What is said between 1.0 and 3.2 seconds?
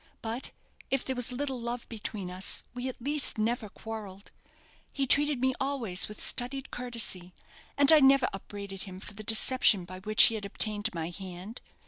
there was little love between us, we at